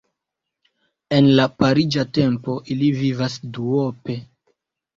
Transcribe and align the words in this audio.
En 1.17 1.29
la 1.41 1.45
pariĝa 1.65 2.07
tempo 2.19 2.57
ili 2.77 2.91
vivas 3.05 3.39
duope. 3.61 4.21